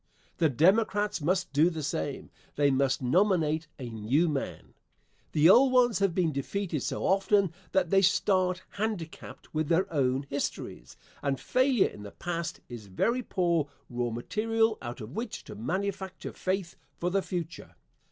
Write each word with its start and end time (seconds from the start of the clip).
The 0.39 0.49
Democrats 0.49 1.21
must 1.21 1.53
do 1.53 1.69
the 1.69 1.83
same. 1.83 2.31
They 2.55 2.71
must 2.71 3.03
nominate 3.03 3.67
a 3.77 3.87
new 3.91 4.27
man. 4.27 4.73
The 5.33 5.47
old 5.47 5.71
ones 5.71 5.99
have 5.99 6.15
been 6.15 6.31
defeated 6.31 6.81
so 6.81 7.05
often 7.05 7.53
that 7.71 7.91
they 7.91 8.01
start 8.01 8.63
handicapped 8.71 9.53
with 9.53 9.67
their 9.67 9.85
own 9.93 10.25
histories, 10.27 10.97
and 11.21 11.39
failure 11.39 11.89
in 11.89 12.01
the 12.01 12.09
past 12.09 12.61
is 12.67 12.87
very 12.87 13.21
poor 13.21 13.69
raw 13.91 14.09
material 14.09 14.79
out 14.81 15.01
of 15.01 15.11
which 15.11 15.43
to 15.43 15.53
manufacture 15.53 16.33
faith 16.33 16.75
for 16.97 17.11
the 17.11 17.21
future. 17.21 17.75